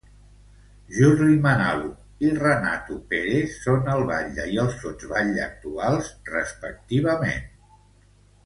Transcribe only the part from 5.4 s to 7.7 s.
actuals, respectivament.